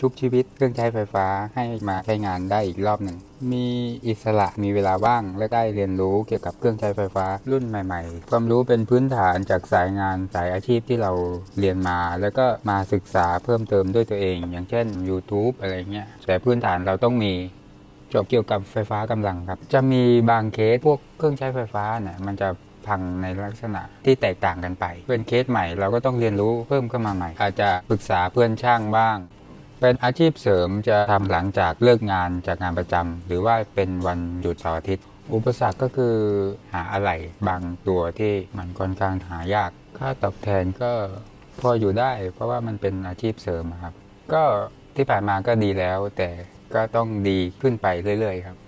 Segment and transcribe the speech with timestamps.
[0.00, 3.16] ชุบชีวิตเครื่องใช้ไฟฟ้าให้มาใช้งานได้อีกรอบหนึ่ง
[3.52, 3.66] มี
[4.06, 11.12] อิสระมีเวลาว่างและได้เรียนรู้เกี่ยวกับเครื่องใช้ไฟฟ้ารุ่นใหม่ ๆ ความรู้เป็นพื้นฐานจากสายงานสายอาชีพที่เรา
[11.58, 17.32] เรียนมา แล้วก็มาศึกษาเพิ่มเติมด้วยตัวเอง อย่างเช่น YouTube อะไรเงี้ยแต่พื้นฐานเราต้องมี
[18.14, 22.48] จบเกี่ยวกับไฟฟ้ากำลังครับ จะมีบางเคสพวกเครื่องใช้ไฟฟ้าเนี่ยมันจะ
[22.86, 29.18] พังในลักษณะที่แตกต่างกันไป เป็นเคสใหม่เราก็ต้องเรียนรู้เพิ่มเข้ามาใหม่ อาจจะปรึกษาเพื่อนช่างบ้าง
[29.80, 36.16] เป็นอาชีพเสริมจะทำหลังจากเลิกงานจากงานประจำหรือว่าเป็นวันหยุดเสาร์อาทิตย์ อุปสรรคก็คือ
[36.72, 37.10] หาอะไร
[37.48, 40.92] บางตัวที่มันค่อนข้างหายาก ค่าตอบแทนก็
[41.60, 43.94] พออยู่ได้ เพราะว่ามันเป็นอาชีพเสริมครับ
[44.32, 44.42] ก็
[44.96, 46.30] ที่ผ่านมาก็ดีแล้ว แต่
[46.74, 47.86] ก็ต้องดีขึ้นไป
[48.20, 48.58] เรื่อยๆครับ